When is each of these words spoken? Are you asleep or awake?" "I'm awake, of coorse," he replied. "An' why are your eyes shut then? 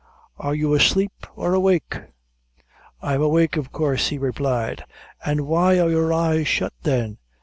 Are 0.39 0.55
you 0.55 0.73
asleep 0.73 1.11
or 1.35 1.53
awake?" 1.53 1.95
"I'm 3.03 3.21
awake, 3.21 3.55
of 3.55 3.71
coorse," 3.71 4.07
he 4.07 4.17
replied. 4.17 4.83
"An' 5.23 5.45
why 5.45 5.79
are 5.79 5.91
your 5.91 6.11
eyes 6.11 6.47
shut 6.47 6.73
then? 6.81 7.19